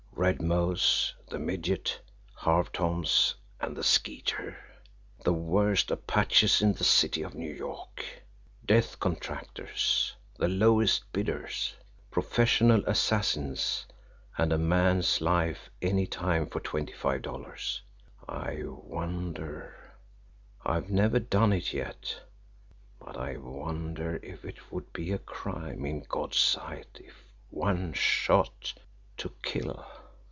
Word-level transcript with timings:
"Red 0.13 0.39
Mose, 0.39 1.15
the 1.29 1.39
Midget, 1.39 1.99
Harve 2.35 2.67
Thoms 2.67 3.33
and 3.59 3.75
the 3.75 3.83
Skeeter! 3.83 4.55
The 5.23 5.33
Worst 5.33 5.89
apaches 5.89 6.61
in 6.61 6.73
the 6.73 6.83
city 6.83 7.23
of 7.23 7.33
New 7.33 7.51
York; 7.51 8.05
death 8.63 8.99
contractors 8.99 10.15
the 10.37 10.47
lowest 10.47 11.11
bidders! 11.11 11.73
Professional 12.11 12.83
assassins, 12.85 13.87
and 14.37 14.53
a 14.53 14.59
man's 14.59 15.21
life 15.21 15.71
any 15.81 16.05
time 16.05 16.45
for 16.45 16.59
twenty 16.59 16.93
five 16.93 17.23
dollars! 17.23 17.81
I 18.29 18.59
wonder 18.63 19.95
I've 20.63 20.91
never 20.91 21.17
done 21.17 21.51
it 21.51 21.73
yet 21.73 22.21
but 22.99 23.17
I 23.17 23.37
wonder 23.37 24.19
if 24.21 24.45
it 24.45 24.71
would 24.71 24.93
be 24.93 25.11
a 25.13 25.17
crime 25.17 25.83
in 25.85 26.01
God's 26.07 26.37
sight 26.37 26.99
if 27.03 27.23
one 27.49 27.93
shot 27.93 28.73
to 29.17 29.29
KILL!" 29.41 29.83